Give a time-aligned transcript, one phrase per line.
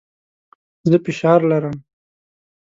[0.89, 1.75] زه فشار لرم.